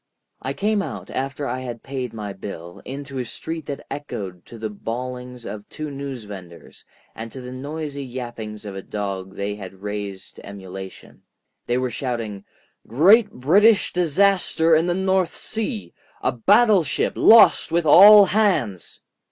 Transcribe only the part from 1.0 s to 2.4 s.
after I had paid my